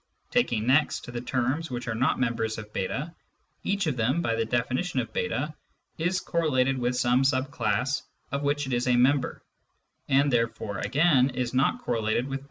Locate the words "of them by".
3.85-4.33